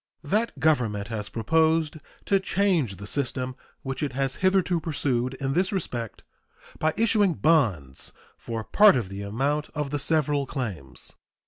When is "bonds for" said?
7.35-8.63